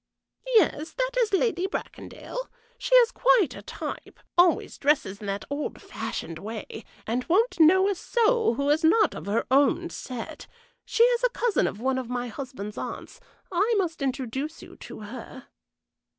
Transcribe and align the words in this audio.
"Yes, 0.55 0.93
that 0.93 1.11
is 1.19 1.31
Lady 1.31 1.67
Bracondale. 1.67 2.49
She 2.79 2.95
is 2.95 3.11
quite 3.11 3.55
a 3.55 3.61
type; 3.61 4.19
always 4.35 4.79
dresses 4.79 5.21
in 5.21 5.27
that 5.27 5.45
old 5.51 5.79
fashioned 5.79 6.39
way, 6.39 6.85
and 7.05 7.23
won't 7.25 7.59
know 7.59 7.87
a 7.87 7.93
soul 7.93 8.55
who 8.55 8.67
is 8.71 8.83
not 8.83 9.13
of 9.13 9.27
her 9.27 9.45
own 9.51 9.91
set. 9.91 10.47
She 10.85 11.03
is 11.03 11.23
a 11.23 11.29
cousin 11.29 11.67
of 11.67 11.79
one 11.79 11.99
of 11.99 12.09
my 12.09 12.29
husband's 12.29 12.79
aunts. 12.79 13.19
I 13.51 13.75
must 13.77 14.01
introduce 14.01 14.63
you 14.63 14.75
to 14.77 15.01
her." 15.01 15.49